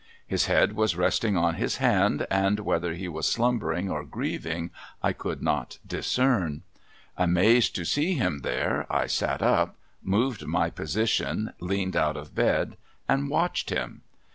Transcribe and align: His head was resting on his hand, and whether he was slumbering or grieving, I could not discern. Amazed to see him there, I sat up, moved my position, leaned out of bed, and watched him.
His 0.25 0.47
head 0.47 0.73
was 0.73 0.95
resting 0.95 1.37
on 1.37 1.53
his 1.53 1.77
hand, 1.77 2.25
and 2.31 2.61
whether 2.61 2.95
he 2.95 3.07
was 3.07 3.27
slumbering 3.31 3.87
or 3.87 4.03
grieving, 4.03 4.71
I 5.03 5.13
could 5.13 5.43
not 5.43 5.77
discern. 5.85 6.63
Amazed 7.17 7.75
to 7.75 7.85
see 7.85 8.15
him 8.15 8.39
there, 8.39 8.87
I 8.91 9.05
sat 9.05 9.43
up, 9.43 9.75
moved 10.01 10.47
my 10.47 10.71
position, 10.71 11.53
leaned 11.59 11.95
out 11.95 12.17
of 12.17 12.33
bed, 12.33 12.77
and 13.07 13.29
watched 13.29 13.69
him. 13.69 14.01